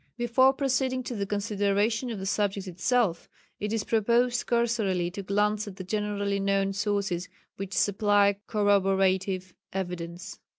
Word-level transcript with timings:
Before 0.17 0.51
proceeding 0.51 1.03
to 1.03 1.15
the 1.15 1.27
consideration 1.27 2.09
of 2.09 2.17
the 2.17 2.25
subject 2.25 2.65
itself, 2.65 3.29
it 3.59 3.71
is 3.71 3.83
proposed 3.83 4.47
cursorily 4.47 5.11
to 5.11 5.21
glance 5.21 5.67
at 5.67 5.75
the 5.75 5.83
generally 5.83 6.39
known 6.39 6.73
sources 6.73 7.29
which 7.57 7.75
supply 7.77 8.39
corroborative 8.47 9.53
evidence. 9.71 10.39